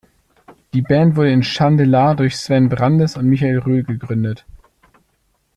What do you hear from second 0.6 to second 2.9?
Die Band wurde in Schandelah durch Sven